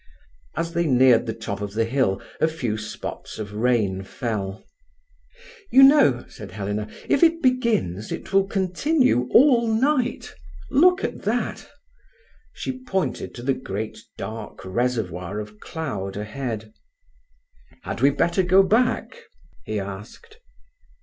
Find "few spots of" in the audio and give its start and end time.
2.47-3.53